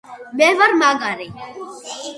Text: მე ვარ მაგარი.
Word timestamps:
მე 0.39 0.47
ვარ 0.61 0.73
მაგარი. 0.81 1.31